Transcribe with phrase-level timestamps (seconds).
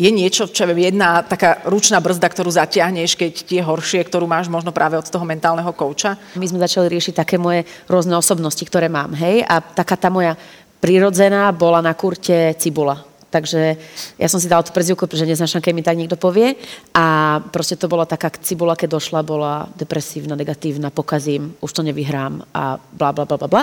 [0.00, 4.24] Je niečo, čo je jedna taká ručná brzda, ktorú zatiahneš, keď ti je horšie, ktorú
[4.24, 6.16] máš možno práve od toho mentálneho kouča?
[6.32, 10.32] My sme začali riešiť také moje rôzne osobnosti, ktoré mám, hej, a taká tá moja
[10.80, 13.04] prirodzená bola na kurte cibula.
[13.28, 13.76] Takže
[14.16, 16.56] ja som si dala tú prezivku, že neznašam, keď mi tak niekto povie.
[16.96, 22.40] A proste to bola taká cibula, keď došla, bola depresívna, negatívna, pokazím, už to nevyhrám
[22.56, 23.62] a bla, bla, bla, bla, bla.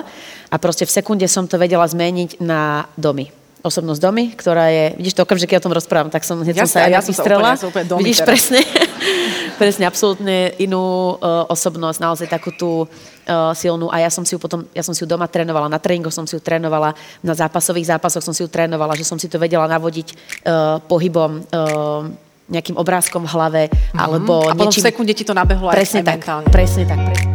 [0.54, 5.19] A proste v sekunde som to vedela zmeniť na domy osobnosť domy, ktorá je, vidíš
[5.19, 7.59] to okamžite, keď o tom rozprávam, tak som hneď som sa ja som vystrela.
[7.59, 8.29] Sa úplne, ja som vidíš teraz.
[8.31, 8.59] presne,
[9.61, 14.39] presne, absolútne inú uh, osobnosť, naozaj takú tú uh, silnú a ja som si ju
[14.39, 18.00] potom, ja som si ju doma trénovala, na tréningoch som si ju trénovala, na zápasových
[18.00, 22.07] zápasoch som si ju trénovala, že som si to vedela navodiť uh, pohybom uh,
[22.50, 24.00] nejakým obrázkom v hlave, mm-hmm.
[24.00, 26.47] alebo a potom v sekunde ti to nabehlo presne aj, tak, mentálne.
[26.50, 27.29] Presne tak, presne.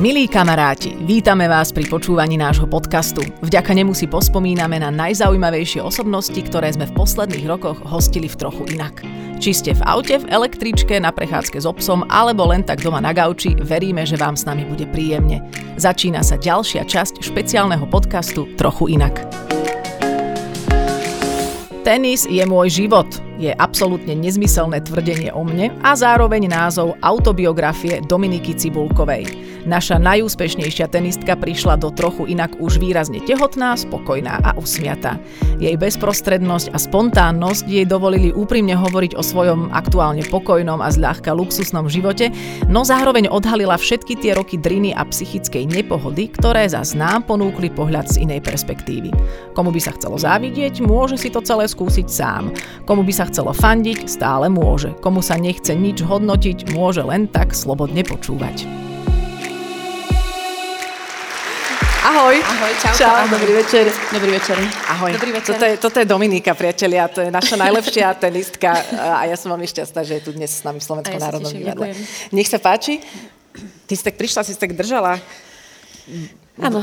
[0.00, 3.20] Milí kamaráti, vítame vás pri počúvaní nášho podcastu.
[3.44, 8.64] Vďaka nemu si pospomíname na najzaujímavejšie osobnosti, ktoré sme v posledných rokoch hostili v trochu
[8.72, 9.04] inak.
[9.44, 13.12] Či ste v aute, v električke, na prechádzke s obsom, alebo len tak doma na
[13.12, 15.44] gauči, veríme, že vám s nami bude príjemne.
[15.76, 19.20] Začína sa ďalšia časť špeciálneho podcastu Trochu inak.
[21.84, 28.56] Tenis je môj život, je absolútne nezmyselné tvrdenie o mne a zároveň názov autobiografie Dominiky
[28.56, 29.49] Cibulkovej.
[29.64, 35.16] Naša najúspešnejšia tenistka prišla do trochu inak už výrazne tehotná, spokojná a usmiatá.
[35.56, 41.88] Jej bezprostrednosť a spontánnosť jej dovolili úprimne hovoriť o svojom aktuálne pokojnom a zľahka luxusnom
[41.88, 42.32] živote,
[42.68, 48.10] no zároveň odhalila všetky tie roky driny a psychickej nepohody, ktoré za nám ponúkli pohľad
[48.10, 49.14] z inej perspektívy.
[49.54, 52.50] Komu by sa chcelo závidieť, môže si to celé skúsiť sám.
[52.84, 54.90] Komu by sa chcelo fandiť, stále môže.
[54.98, 58.89] Komu sa nechce nič hodnotiť, môže len tak slobodne počúvať.
[62.00, 62.32] Ahoj.
[62.40, 62.94] Ahoj, čau.
[62.96, 63.28] Čau, ahoj.
[63.36, 63.84] dobrý večer.
[64.08, 64.56] Dobrý večer.
[64.88, 65.12] Ahoj.
[65.12, 65.52] Dobrý večer.
[65.52, 69.68] Toto je, toto je Dominika, priatelia, to je naša najlepšia tenistka a ja som veľmi
[69.68, 71.92] šťastná, že je tu dnes s nami v Slovenskom ja národnom divadle.
[72.32, 73.04] Nech sa páči.
[73.84, 75.20] Ty si tak prišla, si si tak držala.
[76.56, 76.80] Áno.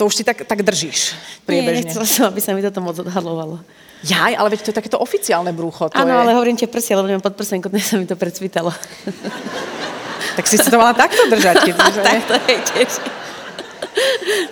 [0.00, 1.88] To už si tak, tak držíš Nie, priebežne.
[1.88, 3.60] nechcela som, aby sa mi toto moc odhalovalo.
[4.00, 5.92] Jaj, ale veď to je takéto oficiálne brúcho.
[5.92, 6.20] Áno, je...
[6.24, 8.72] ale hovorím tie prsia, lebo nemám pod prsenkou, dnes sa mi to predsvítalo.
[10.36, 11.64] Tak si si to mala takto držať.
[11.64, 12.92] Keď tak to je tiež.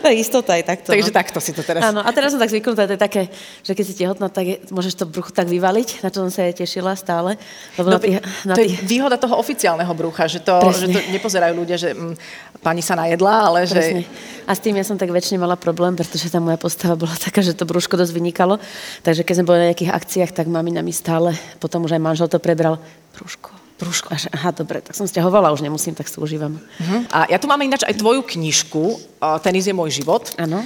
[0.00, 0.88] To je istota aj takto.
[0.92, 1.16] Takže no.
[1.16, 1.80] takto si to teraz...
[1.84, 3.22] Áno, a teraz som tak zvyknutá, to je také,
[3.64, 6.44] že keď si tehotná, tak je, môžeš to brucho tak vyvaliť, na čo som sa
[6.48, 7.36] aj tešila stále.
[7.80, 10.88] Lebo No, na tých, na to tých, je výhoda toho oficiálneho brúcha, že to, že
[10.88, 10.94] Presne.
[10.96, 12.14] to nepozerajú ľudia, že mm,
[12.60, 14.04] pani sa najedla, ale Presne.
[14.04, 14.44] že...
[14.44, 17.40] A s tým ja som tak väčšine mala problém, pretože tá moja postava bola taká,
[17.40, 18.60] že to brúško dosť vynikalo.
[19.00, 22.28] Takže keď sme boli na nejakých akciách, tak mamina mi stále, potom už aj manžel
[22.28, 22.76] to prebral,
[23.16, 24.08] brúško, brúško.
[24.10, 26.56] A že, aha, dobre, tak som stiahovala, už nemusím, tak si užívam.
[26.56, 27.00] Uh-huh.
[27.10, 30.36] A ja tu mám ináč aj tvoju knižku, Tenis je môj život.
[30.36, 30.60] Áno.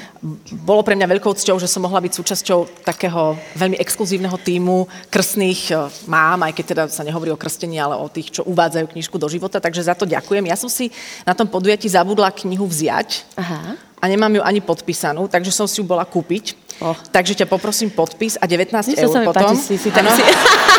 [0.66, 5.70] Bolo pre mňa veľkou cťou, že som mohla byť súčasťou takého veľmi exkluzívneho týmu krstných
[5.70, 9.14] uh, mám, aj keď teda sa nehovorí o krstení, ale o tých, čo uvádzajú knižku
[9.14, 10.42] do života, takže za to ďakujem.
[10.50, 10.90] Ja som si
[11.22, 13.78] na tom podujatí zabudla knihu vziať Aha.
[13.78, 16.58] a nemám ju ani podpísanú, takže som si ju bola kúpiť.
[16.78, 16.94] Oh.
[17.10, 19.50] Takže ťa poprosím podpis a 19 Niečo eur sa mi potom.
[19.50, 19.90] páči, si, si...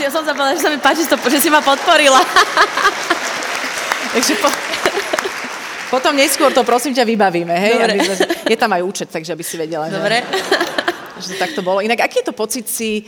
[0.00, 2.18] ja som zabala, že sa mi páči, že si ma podporila.
[4.12, 4.48] Takže po...
[5.92, 7.76] Potom neskôr to prosím ťa vybavíme, hej?
[7.76, 7.92] Dobre.
[7.92, 8.16] Aby sme,
[8.48, 10.24] je tam aj účet, takže aby si vedela, Dobre.
[11.20, 11.84] že, že tak to bolo.
[11.84, 13.04] Inak, aký je to pocit si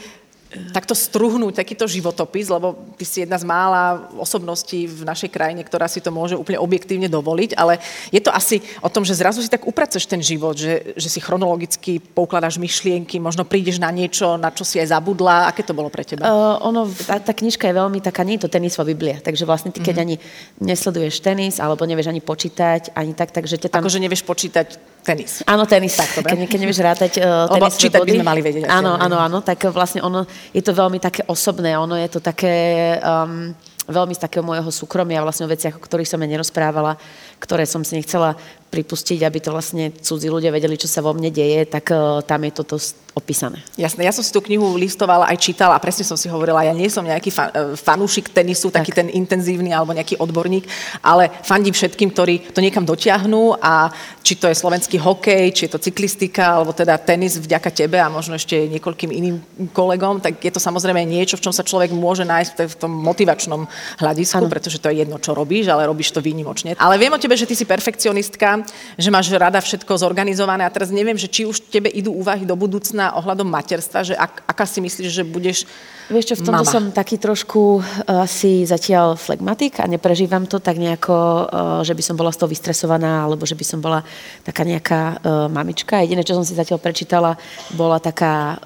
[0.73, 5.91] takto struhnúť takýto životopis, lebo ty si jedna z mála osobností v našej krajine, ktorá
[5.91, 7.83] si to môže úplne objektívne dovoliť, ale
[8.15, 11.19] je to asi o tom, že zrazu si tak upraceš ten život, že, že si
[11.19, 15.51] chronologicky poukladáš myšlienky, možno prídeš na niečo, na čo si aj zabudla.
[15.51, 16.25] Aké to bolo pre teba?
[16.25, 19.75] Uh, ono, tá, tá knižka je veľmi taká, nie je to tenisová biblia, takže vlastne
[19.75, 20.03] ty, keď Mhm.
[20.03, 20.17] ani
[20.63, 23.83] nesleduješ tenis, alebo nevieš ani počítať, ani tak, takže ťa tam...
[23.83, 25.45] Akože nevieš počítať tenis.
[25.45, 25.93] Áno, tenis.
[25.93, 26.33] Tak, dobre.
[26.33, 28.19] keď, keď nevieš rátať uh, tenisové čítať by body.
[28.19, 28.63] sme mali vedieť.
[28.65, 29.39] Áno, áno, áno.
[29.45, 32.97] Tak vlastne ono, je to veľmi také osobné, ono je to také...
[33.05, 33.53] Um,
[33.85, 36.97] veľmi z takého môjho súkromia, vlastne o veciach, o ktorých som ja nerozprávala,
[37.39, 38.37] ktoré som si nechcela
[38.75, 42.43] pripustiť, aby to vlastne cudzí ľudia vedeli, čo sa vo mne deje, tak uh, tam
[42.43, 42.75] je toto
[43.15, 43.63] opísané.
[43.79, 46.75] Jasné, ja som si tú knihu listovala aj čítala a presne som si hovorila, ja
[46.75, 49.07] nie som nejaký fan, e, fanúšik tenisu, taký Tak.
[49.07, 50.67] ten intenzívny alebo nejaký odborník,
[50.99, 53.95] ale fandím všetkým, ktorí to niekam dotiahnú a
[54.27, 58.11] či to je slovenský hokej, či je to cyklistika, alebo teda tenis vďaka tebe a
[58.11, 62.27] možno ešte niekoľkým iným kolegom, tak je to samozrejme niečo, v čom sa človek môže
[62.27, 63.63] nájsť v tom motivačnom
[64.03, 64.51] hľadisku, Áno.
[64.51, 66.75] pretože to je jedno, čo robíš, ale robíš to výnimočne.
[66.83, 68.69] Ale viem o tebe, že ty si perfekcionistka,
[69.01, 72.53] že máš rada všetko zorganizované a teraz neviem, že či už tebe idú úvahy do
[72.53, 75.65] budúcna ohľadom materstva, že ak, aká si myslíš, že budeš
[76.13, 76.75] Vieš čo, v tomto mama.
[76.77, 82.03] som taký trošku uh, asi zatiaľ flegmatik a neprežívam to tak nejako, uh, že by
[82.05, 84.05] som bola z toho vystresovaná, alebo že by som bola
[84.45, 86.05] taká nejaká uh, mamička.
[86.05, 87.41] Jediné, čo som si zatiaľ prečítala,
[87.73, 88.61] bola taká...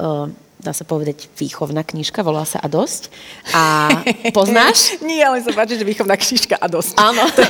[0.59, 3.15] Dá sa povedať, výchovná knižka, volá sa A dosť.
[3.55, 3.87] A
[4.37, 4.99] poznáš?
[5.07, 6.99] Nie, ale sa páči, že výchovná knižka a dosť.
[6.99, 7.23] Áno.
[7.39, 7.43] To,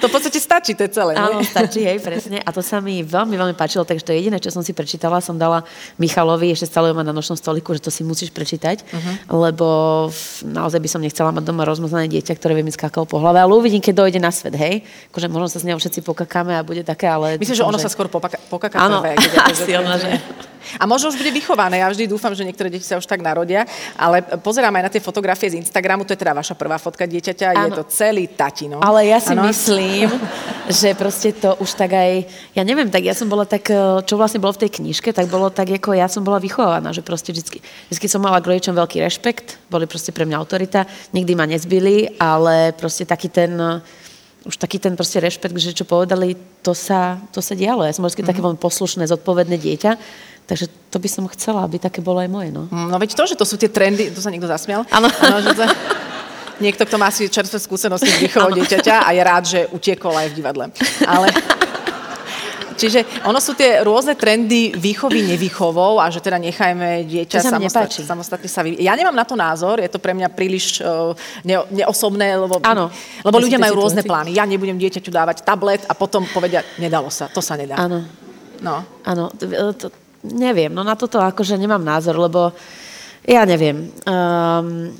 [0.00, 1.12] to v podstate stačí, to je celé.
[1.16, 2.40] Áno, stačí, hej, presne.
[2.40, 5.20] A to sa mi veľmi, veľmi páčilo, takže to je jediné, čo som si prečítala.
[5.20, 5.64] Som dala
[6.00, 9.14] Michalovi, ešte stále má na nočnom stoliku, že to si musíš prečítať, uh-huh.
[9.48, 9.66] lebo
[10.44, 13.52] naozaj by som nechcela mať doma rozmaznané dieťa, ktoré by mi skákalo po hlave, ale
[13.52, 14.84] uvidím, keď dojde na svet, hej.
[15.12, 17.36] Akože možno sa s ňou všetci pokakáme a bude také, ale...
[17.40, 19.16] Myslím, že ono sa skôr popaka, pokaká Áno, prvé.
[19.20, 20.20] keď asi ono, že-
[20.80, 21.84] A možno už bude vychované.
[21.84, 23.66] Ja vždy dúfam, že niektoré deti sa už tak narodia.
[23.98, 26.06] Ale pozerám aj na tie fotografie z Instagramu.
[26.06, 27.50] To je teda vaša prvá fotka dieťaťa.
[27.50, 27.76] Je Áno.
[27.82, 28.78] to celý tatino.
[28.78, 29.50] Ale ja si Áno.
[29.50, 30.06] myslím,
[30.70, 32.22] že proste to už tak aj,
[32.54, 35.26] ja neviem, tak ja som bola tak, eh, čo vlastne bolo v tej knižke, tak
[35.26, 37.58] bolo tak, ako ja som bola vychovaná, že proste vždy,
[37.90, 42.14] vždy som mala k rodičom veľký rešpekt, boli proste pre mňa autorita, nikdy ma nezbili,
[42.22, 43.52] ale proste taký ten,
[44.44, 47.84] už taký ten proste rešpekt, že čo povedali, to sa, to sa dialo.
[47.84, 49.90] Ja som bola vždy také veľmi poslušné, zodpovedné dieťa,
[50.44, 52.68] takže to by som chcela, aby také bolo aj moje, no.
[52.68, 54.84] No veď to, že to sú tie trendy, tu sa niekto zasmial.
[54.92, 55.08] Áno.
[55.08, 55.64] to,
[56.64, 60.28] niekto, kto má si čerstvé skúsenosti s výchovou dieťaťa a je rád, že utiekol aj
[60.30, 60.64] v divadle.
[61.08, 61.28] Ale...
[62.74, 67.70] Čiže ono sú tie rôzne trendy výchovy nevýchovou a že teda nechajme dieťa sa mi
[67.70, 68.02] samostat, nepáči.
[68.02, 68.82] samostatne sa vyvíjať.
[68.82, 71.14] Ja nemám na to názor, je to pre mňa príliš uh,
[71.46, 72.90] ne, neosobné, lebo, Áno.
[73.22, 74.34] lebo ľudia majú rôzne plány.
[74.34, 77.78] Ja nebudem dieťaťu dávať tablet a potom povedia, nedalo sa, to sa nedá.
[77.78, 78.02] Áno.
[78.58, 78.82] No.
[79.06, 79.46] Áno, to,
[79.78, 79.86] to,
[80.24, 82.56] neviem, no na toto akože nemám názor, lebo
[83.24, 83.92] ja neviem.
[84.08, 84.92] Um,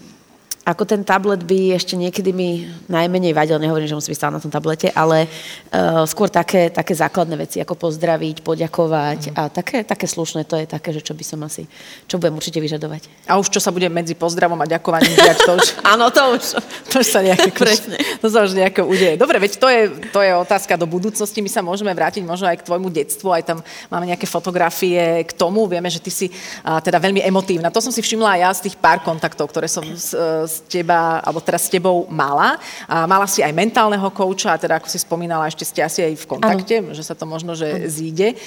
[0.64, 4.40] ako ten tablet by ešte niekedy mi najmenej vadil, nehovorím, že musí byť stále na
[4.40, 10.08] tom tablete, ale uh, skôr také, také základné veci, ako pozdraviť, poďakovať a také, také
[10.08, 11.68] slušné, to je také, že čo by som asi,
[12.08, 13.28] čo budem určite vyžadovať.
[13.28, 15.66] A už čo sa bude medzi pozdravom a ďakovaním diať, to už...
[15.92, 16.44] Áno, to už.
[16.94, 17.98] To už sa nejaké, Presne.
[18.22, 19.18] to sa už nejako udeje.
[19.18, 21.42] Dobre, veď to je, to je otázka do budúcnosti.
[21.42, 23.58] My sa môžeme vrátiť možno aj k tvojmu detstvu, aj tam
[23.90, 25.66] máme nejaké fotografie k tomu.
[25.66, 26.30] Vieme, že ty si
[26.62, 27.74] a, teda veľmi emotívna.
[27.74, 30.14] To som si všimla aj ja z tých pár kontaktov, ktoré som z,
[30.54, 32.60] z teba, alebo teraz s tebou mala.
[32.86, 36.14] A mala si aj mentálneho kouča, a teda ako si spomínala, ešte ste asi aj
[36.14, 38.38] v kontakte, že sa to možno, že zíde.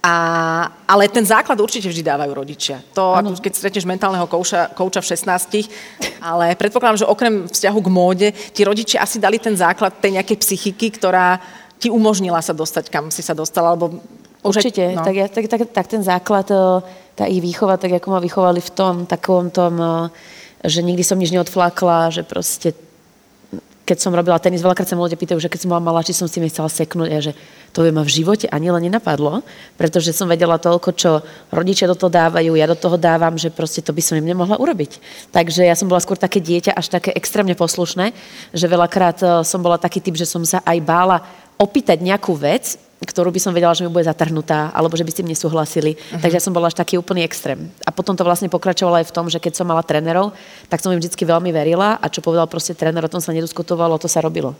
[0.00, 0.14] A,
[0.88, 2.80] ale ten základ určite vždy dávajú rodičia.
[2.96, 5.68] To, ako keď stretneš mentálneho kouča, kouča v 16,
[6.24, 10.40] ale predpokladám, že okrem vzťahu k móde, ti rodičia asi dali ten základ tej nejakej
[10.40, 11.36] psychiky, ktorá
[11.76, 14.00] ti umožnila sa dostať, kam si sa dostala, alebo
[14.40, 15.04] Určite, no.
[15.04, 16.80] tak, ja, tak, tak, tak ten základ, e,
[17.12, 20.08] tá ich výchova, tak ako ma vychovali v tom, takom tom, e,
[20.64, 22.76] že nikdy som nič neodflákla, že proste
[23.90, 26.14] keď som robila tenis, veľakrát sa ma ľudia pýtajú, že keď som bola malá, či
[26.14, 27.32] som si nechcela seknúť a že
[27.74, 29.42] to by ma v živote ani len nenapadlo,
[29.74, 33.82] pretože som vedela toľko, čo rodičia do toho dávajú, ja do toho dávam, že proste
[33.82, 35.02] to by som im nemohla urobiť.
[35.34, 38.14] Takže ja som bola skôr také dieťa, až také extrémne poslušné,
[38.54, 41.26] že veľakrát e, som bola taký typ, že som sa aj bála
[41.58, 45.24] opýtať nejakú vec, ktorú by som vedela, že mi bude zatrhnutá, alebo že by ste
[45.24, 45.96] mne súhlasili.
[45.96, 46.20] Uh-huh.
[46.20, 47.72] Takže ja som bola až taký úplný extrém.
[47.88, 50.36] A potom to vlastne pokračovalo aj v tom, že keď som mala trénerov,
[50.68, 53.96] tak som im vždy veľmi verila a čo povedal proste tréner, o tom sa nediskutovalo,
[53.96, 54.52] to sa robilo.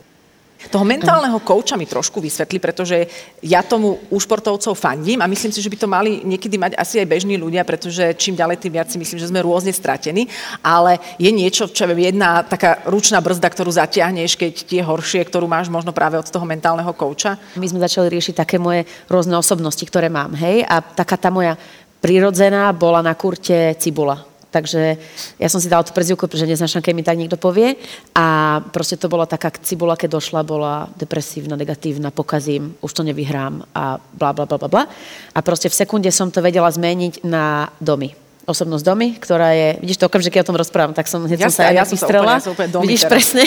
[0.69, 3.09] Toho mentálneho kouča mi trošku vysvetli, pretože
[3.41, 7.01] ja tomu u športovcov fandím a myslím si, že by to mali niekedy mať asi
[7.01, 10.29] aj bežní ľudia, pretože čím ďalej, tým viac si myslím, že sme rôzne stratení,
[10.61, 15.25] ale je niečo, čo je jedna taká ručná brzda, ktorú zatiahneš, keď ti je horšie,
[15.25, 17.41] ktorú máš možno práve od toho mentálneho kouča.
[17.57, 21.57] My sme začali riešiť také moje rôzne osobnosti, ktoré mám, hej, a taká tá moja
[22.01, 24.30] prirodzená bola na kurte cibula.
[24.51, 24.99] Takže
[25.39, 27.79] ja som si dala tú prezivku, že neznašam, keď mi tak niekto povie.
[28.11, 33.63] A proste to bola taká cibula, keď došla, bola depresívna, negatívna, pokazím, už to nevyhrám
[33.71, 34.83] a bla, bla, bla, bla, bla.
[35.31, 38.20] A proste v sekunde som to vedela zmeniť na domy.
[38.41, 41.53] Osobnosť domy, ktorá je, vidíš to okamžite, keď o tom rozprávam, tak som hneď Jasné,
[41.53, 42.25] sa aj ja napistrela.
[42.25, 43.13] úplne- ja úplne domy Vidíš, teraz.
[43.13, 43.43] presne,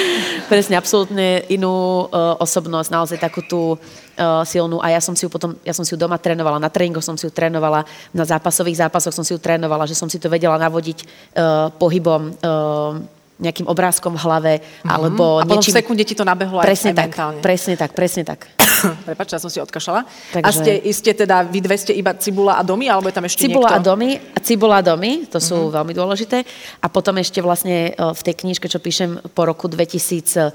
[0.52, 5.30] presne, absolútne inú uh, osobnosť, naozaj takú tú uh, silnú a ja som si ju
[5.30, 7.84] potom, ja som si ju doma trénovala, na tréningoch som si ju trénovala,
[8.16, 12.32] na zápasových zápasoch som si ju trénovala, že som si to vedela navodiť uh, pohybom,
[12.40, 14.52] uh, nejakým obrázkom v hlave,
[14.82, 15.40] alebo Mhm.
[15.40, 15.74] A potom v niečím...
[15.74, 17.40] sekunde ti to nabehlo aj, presne aj tak, mentálne.
[17.40, 18.40] presne tak, presne tak.
[19.06, 20.00] Prepač, ja som si odkašala.
[20.02, 23.24] A Takže- ste, ste teda, vy dve ste iba cibula a domy, alebo je tam
[23.24, 23.86] ešte Cibula a niekto?
[23.88, 25.60] domy, a cibula a domy, to sú Mhm.
[25.60, 25.74] uh-huh.
[25.76, 26.36] veľmi dôležité.
[26.78, 30.52] A potom ešte vlastne e, v tej knižke, čo píšem po roku 2016,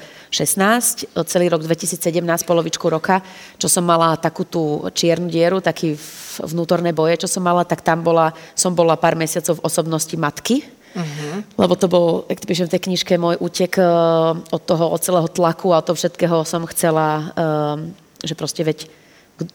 [1.10, 3.24] e, celý rok 2017, polovičku roka,
[3.56, 5.96] čo som mala takú tú čiernu dieru, taký
[6.42, 10.64] vnútorné boje, čo som mala, tak tam bola, som bola pár mesiacov v osobnosti matky,
[10.94, 11.42] Uh-huh.
[11.58, 15.02] Lebo to bol, jak to píšem v tej knižke, môj útek uh, od toho, od
[15.02, 17.78] celého tlaku a od toho všetkého som chcela, uh,
[18.22, 18.86] že proste veď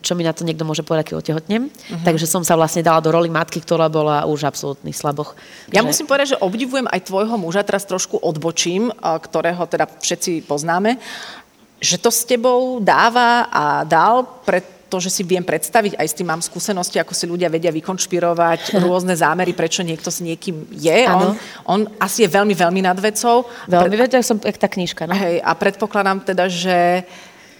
[0.02, 1.70] čo mi na to niekto môže povedať, keď otehotnem.
[1.70, 2.02] Uh-huh.
[2.02, 5.38] Takže som sa vlastne dala do roli matky, ktorá bola už absolútny slaboch.
[5.70, 5.88] Ja že...
[5.88, 10.98] musím povedať, že obdivujem aj tvojho muža, teraz trošku odbočím, ktorého teda všetci poznáme,
[11.78, 14.26] že to s tebou dáva a dal,
[14.88, 19.12] pretože si viem predstaviť, aj s tým mám skúsenosti, ako si ľudia vedia vykonšpirovať rôzne
[19.12, 21.04] zámery, prečo niekto s niekým je.
[21.12, 21.36] On,
[21.68, 23.44] on asi je veľmi, veľmi nad vecou.
[23.68, 24.24] Veľmi, Pred...
[24.24, 25.04] som jak tá knižka.
[25.04, 25.12] No?
[25.12, 27.04] Hej, a predpokladám teda, že,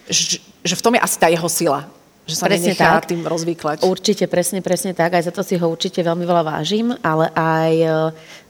[0.09, 1.85] že, že v tom je asi tá jeho sila
[2.29, 3.09] že sa presne tak.
[3.09, 3.89] tým rozvýklať.
[3.89, 5.17] Určite, presne, presne tak.
[5.17, 7.89] Aj za to si ho určite veľmi veľa vážim, ale aj e,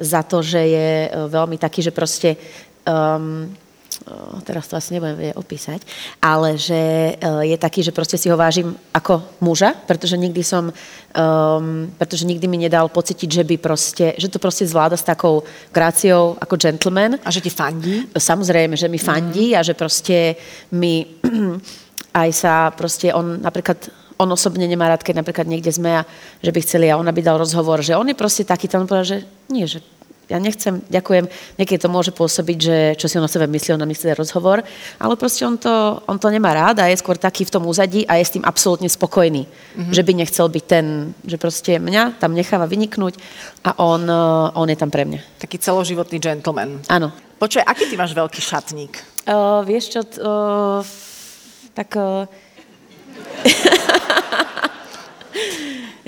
[0.02, 2.34] za to, že je e, veľmi taký, že proste
[2.82, 3.46] um,
[4.44, 5.82] teraz to asi nebudem opísať,
[6.22, 11.90] ale že je taký, že proste si ho vážim ako muža, pretože nikdy som, um,
[11.98, 16.36] pretože nikdy mi nedal pocitiť, že by proste, že to proste zvláda s takou gráciou
[16.40, 17.20] ako gentleman.
[17.24, 18.08] A že ti fandí?
[18.14, 19.56] Samozrejme, že mi fandí mm.
[19.58, 20.36] a že proste
[20.72, 21.06] mi
[22.22, 23.78] aj sa proste on napríklad
[24.18, 26.06] on osobne nemá rád, keď napríklad niekde sme a
[26.42, 29.06] že by chceli a on by dal rozhovor, že on je proste taký, tam povedal,
[29.06, 29.78] že nie, že
[30.28, 31.24] ja nechcem, ďakujem,
[31.56, 34.60] niekedy to môže pôsobiť, že čo si on o sebe myslí, on nám nechce rozhovor,
[35.00, 38.04] ale proste on to, on to nemá rád a je skôr taký v tom úzadí
[38.04, 39.92] a je s tým absolútne spokojný, mm-hmm.
[39.92, 43.16] že by nechcel byť ten, že proste mňa tam necháva vyniknúť
[43.64, 44.04] a on,
[44.52, 45.40] on je tam pre mňa.
[45.40, 46.84] Taký celoživotný gentleman.
[46.92, 47.08] Áno.
[47.40, 48.98] Počuj, aký ty máš veľký šatník?
[49.24, 50.84] Uh, vieš čo, uh,
[51.72, 51.96] tak...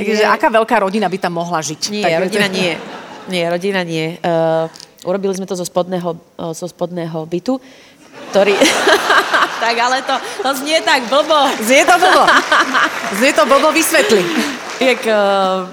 [0.00, 1.92] Takže aká veľká rodina by tam mohla žiť?
[1.92, 2.72] Nie, tak rodina nie.
[3.28, 4.16] Nie, rodina nie.
[4.22, 4.70] Uh,
[5.04, 7.60] urobili sme to zo spodného, uh, zo spodného bytu,
[8.32, 8.56] ktorý...
[9.64, 11.52] tak ale to, to znie tak blbo.
[11.60, 12.24] Znie to blbo.
[13.20, 14.22] Znie to blbo, vysvetli.
[14.80, 15.68] Jak, uh,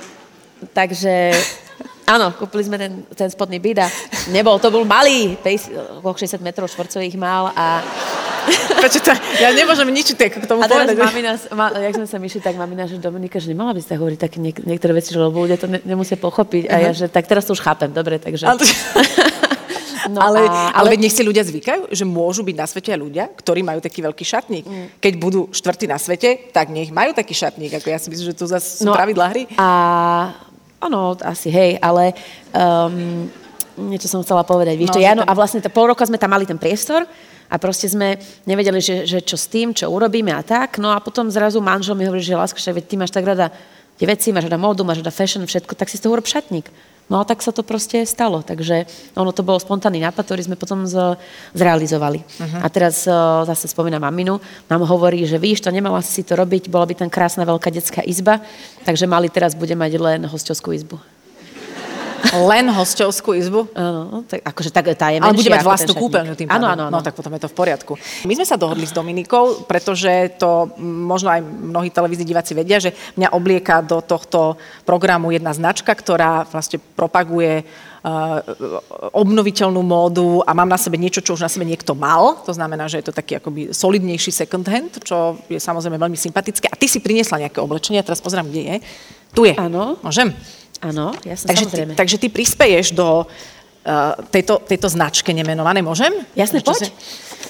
[0.76, 1.32] takže
[2.08, 3.92] Áno, kúpili sme ten, ten spodný byt a
[4.32, 7.84] nebol, to bol malý, 50, 60 metrov štvorcových mal a
[8.84, 9.12] Prečo to,
[9.42, 10.96] ja nemôžem nič tak k tomu a povedať.
[10.96, 14.00] A mamina, ma, jak sme sa myšli, tak mamina, že Dominika, že nemala by ste
[14.00, 16.68] hovoriť také niek- niektoré veci, že lebo ľudia to ne, nemusia pochopiť.
[16.68, 16.76] Uh-huh.
[16.78, 18.48] A ja, že tak teraz to už chápem, dobre, takže...
[20.08, 20.96] No ale, a, ale...
[20.96, 24.00] ale nech si ľudia zvykajú, že môžu byť na svete aj ľudia, ktorí majú taký
[24.00, 24.64] veľký šatník.
[24.64, 24.88] Mm.
[25.04, 27.76] Keď budú štvrtí na svete, tak nech majú taký šatník.
[27.76, 29.44] Ako ja si myslím, že to zase sú no, pravidlá hry.
[29.60, 29.68] A
[30.80, 32.16] áno, asi hej, ale
[32.56, 33.28] um,
[33.92, 34.80] niečo som chcela povedať.
[34.80, 37.04] Víš, no, to, ja, no, a vlastne to pol roka sme tam mali ten priestor
[37.48, 40.78] a proste sme nevedeli, že, že čo s tým, čo urobíme a tak.
[40.78, 43.50] No a potom zrazu manžel mi hovorí, že láska, že ty máš tak rada
[43.98, 46.70] tie veci, máš rada módu, máš rada fashion, všetko, tak si z toho urob šatník.
[47.08, 48.44] No a tak sa to proste stalo.
[48.44, 48.84] Takže
[49.16, 51.16] ono to bol spontánny nápad, ktorý sme potom z,
[51.56, 52.20] zrealizovali.
[52.20, 52.60] Uh-huh.
[52.60, 56.68] A teraz uh, zase spomínam maminu, nám hovorí, že víš, to nemala si to robiť,
[56.68, 58.44] bola by tam krásna veľká detská izba,
[58.84, 61.00] takže mali teraz bude mať len hostovskú izbu.
[62.34, 63.70] Len hostovskú izbu?
[63.74, 65.30] Áno, tak, akože tak tá je menšia.
[65.30, 67.94] Ale bude mať vlastnú kúpeľňu tým Áno, áno, No tak potom je to v poriadku.
[68.26, 72.94] My sme sa dohodli s Dominikou, pretože to možno aj mnohí televízni diváci vedia, že
[73.16, 78.42] mňa oblieka do tohto programu jedna značka, ktorá vlastne propaguje uh,
[79.14, 82.40] obnoviteľnú módu a mám na sebe niečo, čo už na sebe niekto mal.
[82.48, 86.72] To znamená, že je to taký akoby solidnejší second hand, čo je samozrejme veľmi sympatické.
[86.72, 88.76] A ty si priniesla nejaké oblečenie, teraz pozerám, kde je.
[89.36, 89.56] Tu je.
[89.60, 90.00] Áno.
[90.02, 90.32] Môžem?
[90.78, 91.92] Áno, ja som takže samozrejme.
[91.94, 96.14] Ty, takže ty prispeješ do uh, tejto, tejto značke nemenované, môžem?
[96.38, 96.88] Jasne, poď.
[96.88, 96.94] Si...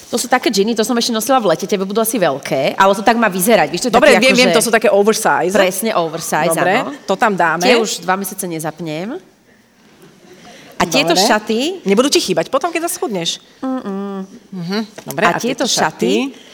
[0.08, 2.92] To sú také džiny, to som ešte nosila v lete, tebe budú asi veľké, ale
[2.96, 3.68] to tak má vyzerať.
[3.68, 4.56] Víš, to Dobre, taký, viem, ako, viem, že...
[4.56, 5.52] to sú také oversize.
[5.52, 6.92] Presne oversize, Dobre, áno.
[7.04, 7.68] to tam dáme.
[7.68, 9.20] Tie už dva mesiace nezapnem.
[10.78, 10.94] A Dobre.
[10.94, 11.84] tieto šaty...
[11.84, 13.44] Nebudú ti chýbať potom, keď zaschudneš?
[13.60, 14.24] Uh-uh.
[14.56, 14.82] Uh-huh.
[15.04, 16.32] Dobre, a, a tieto, tieto šaty...
[16.32, 16.47] šaty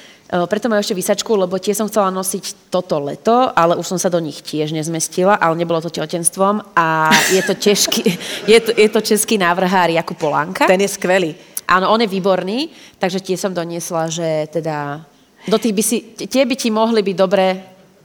[0.50, 4.10] preto majú ešte vysačku, lebo tie som chcela nosiť toto leto, ale už som sa
[4.10, 8.02] do nich tiež nezmestila, ale nebolo to tehotenstvom a je to, težký,
[8.52, 10.66] je to, je to český návrhár Jakub Polánka.
[10.66, 11.38] Ten je skvelý.
[11.70, 15.06] Áno, on je výborný, takže tie som doniesla, že teda
[15.48, 15.98] do tých by si,
[16.28, 17.46] tie by ti mohli byť dobre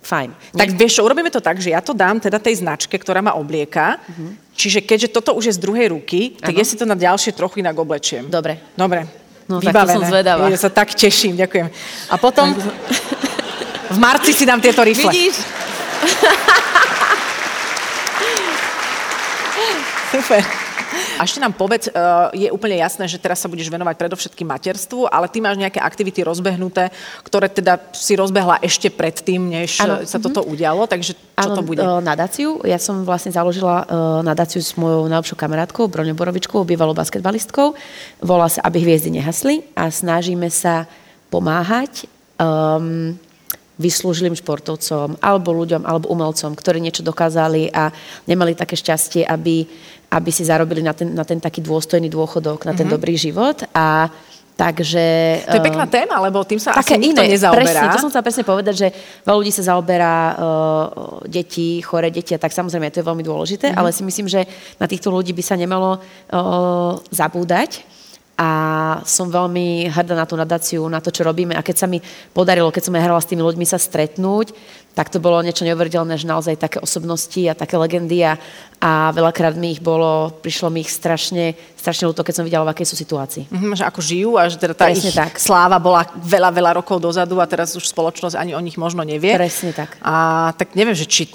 [0.03, 0.55] fajn.
[0.55, 3.35] Tak vieš čo, urobíme to tak, že ja to dám teda tej značke, ktorá ma
[3.35, 4.55] oblieka, uh-huh.
[4.55, 6.59] čiže keďže toto už je z druhej ruky, tak ano.
[6.61, 8.31] ja si to na ďalšie trochu inak oblečiem.
[8.31, 8.59] Dobre.
[8.79, 9.18] Dobre.
[9.49, 9.73] No vybavené.
[9.73, 10.45] tak to som zvedavá.
[10.53, 11.67] Ja sa tak teším, ďakujem.
[12.13, 12.53] A potom
[13.95, 15.09] v marci si dám tieto rifle.
[15.09, 15.41] Vidíš?
[20.19, 20.43] Super.
[21.19, 21.93] A ešte nám povedz, e,
[22.35, 26.27] je úplne jasné, že teraz sa budeš venovať predovšetkým materstvu, ale ty máš nejaké aktivity
[26.27, 26.91] rozbehnuté,
[27.23, 30.03] ktoré teda si rozbehla ešte predtým, než ano.
[30.03, 30.55] sa toto mm-hmm.
[30.59, 31.83] udialo, takže čo ano, to bude?
[31.83, 32.59] E, nadáciu.
[32.67, 33.87] Ja som vlastne založila
[34.27, 37.79] nadáciu s mojou najlepšou kamarátkou, Broňou Borovičkou, bývalou basketbalistkou.
[38.19, 40.91] Volá sa Aby hviezdy nehasli a snažíme sa
[41.31, 42.09] pomáhať
[42.41, 43.15] um,
[43.79, 47.95] vyslúžilým športovcom, alebo ľuďom, alebo umelcom, ktorí niečo dokázali a
[48.27, 49.63] nemali také šťastie, aby,
[50.11, 52.95] aby si zarobili na ten, na ten taký dôstojný dôchodok, na ten mm-hmm.
[52.99, 53.63] dobrý život.
[53.73, 54.11] A
[54.59, 55.07] Takže...
[55.47, 57.63] To je pekná téma, lebo tým sa také asi iné, nezaoberá.
[57.63, 58.89] Presne, to som chcela presne povedať, že
[59.23, 60.35] veľa ľudí sa zaoberá uh,
[61.31, 63.79] deti, chore deti a tak samozrejme to je veľmi dôležité, mm-hmm.
[63.79, 64.51] ale si myslím, že
[64.83, 67.87] na týchto ľudí by sa nemalo uh, zabúdať
[68.39, 68.51] a
[69.03, 71.59] som veľmi hrdá na tú nadáciu, na to, čo robíme.
[71.59, 71.99] A keď sa mi
[72.31, 74.55] podarilo, keď som ja hrala s tými ľuďmi sa stretnúť,
[74.99, 78.35] tak to bolo niečo neuveriteľné, že naozaj také osobnosti a také legendy a,
[78.83, 82.75] a veľakrát mi ich bolo, prišlo mi ich strašne, strašne ľúto, keď som videla, v
[82.75, 83.47] akej sú situácii.
[83.47, 85.39] Mm-hmm, že ako žijú a že teda tá Presne ich tak.
[85.39, 89.39] sláva bola veľa, veľa rokov dozadu a teraz už spoločnosť ani o nich možno nevie.
[89.39, 89.95] Presne tak.
[90.03, 91.31] A tak neviem, že či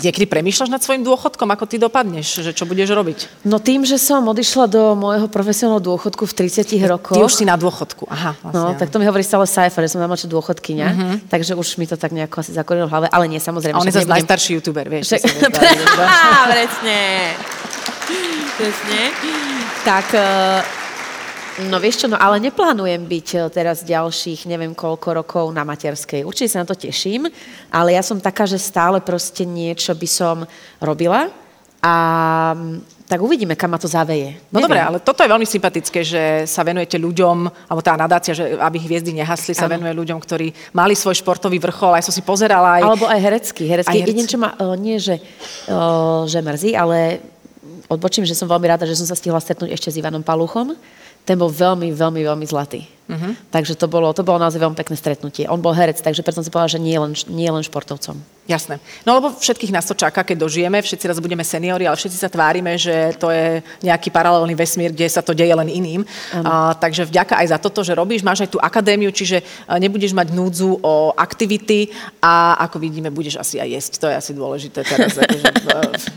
[0.00, 3.44] niekedy premýšľaš nad svojim dôchodkom, ako ty dopadneš, že čo budeš robiť?
[3.44, 7.20] No tým, že som odišla do môjho profesionálneho dôchodku v 30 rokoch.
[7.20, 8.32] Ty už si na dôchodku, aha.
[8.40, 11.16] Vlastne, no, tak to mi hovorí stále Saifa, že som najmladšia dôchodkyňa, mm-hmm.
[11.28, 13.74] takže už mi to tak nejako asi zakorilo hlave, ale nie, samozrejme.
[13.74, 15.18] A on je zase najstarší youtuber, vieš.
[15.18, 15.18] Že...
[16.54, 17.00] Presne.
[18.54, 19.00] Presne.
[19.82, 20.80] Tak, eh,
[21.68, 26.24] No vieš čo, no ale neplánujem byť eh, teraz ďalších neviem koľko rokov na materskej.
[26.24, 27.28] Určite sa na to teším,
[27.68, 30.48] ale ja som taká, že stále proste niečo by som
[30.80, 31.28] robila
[31.84, 31.94] a
[33.08, 34.38] tak uvidíme, kam ma to zaveje.
[34.48, 38.56] No dobre, ale toto je veľmi sympatické, že sa venujete ľuďom, alebo tá nadácia, že
[38.56, 39.78] aby hviezdy nehasli, sa ano.
[39.78, 42.80] venuje ľuďom, ktorí mali svoj športový vrchol, aj som si pozerala.
[42.80, 42.82] Aj...
[42.82, 43.64] Alebo aj herecký.
[43.68, 43.98] herecký.
[44.00, 44.06] Aj.
[44.06, 45.20] Jedin, čo ma, uh, nie, že,
[45.68, 47.20] uh, že mrzí, ale
[47.92, 50.72] odbočím, že som veľmi rada, že som sa stihla stretnúť ešte s Ivanom Paluchom.
[51.22, 52.82] Ten bol veľmi, veľmi, veľmi zlatý.
[53.10, 53.34] Uh-huh.
[53.50, 55.44] Takže to bolo, to bolo naozaj veľmi pekné stretnutie.
[55.50, 58.16] On bol herec, takže preto som si povedala, že nie len, nie len športovcom.
[58.42, 58.82] Jasné.
[59.06, 62.26] No lebo všetkých nás to čaká, keď dožijeme, všetci raz budeme seniori, ale všetci sa
[62.26, 66.02] tvárime, že to je nejaký paralelný vesmír, kde sa to deje len iným.
[66.42, 69.46] A, takže vďaka aj za toto, že robíš, máš aj tú akadémiu, čiže
[69.78, 73.92] nebudeš mať núdzu o aktivity a ako vidíme, budeš asi aj jesť.
[74.02, 75.46] To je asi dôležité teraz, akože,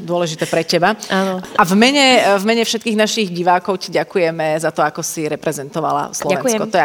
[0.02, 0.98] dôležité pre teba.
[1.14, 1.46] Áno.
[1.54, 6.10] A v mene, v mene všetkých našich divákov ti ďakujeme za to, ako si reprezentovala
[6.10, 6.42] Slovensko.
[6.42, 6.60] Ďakujem.
[6.74, 6.85] To je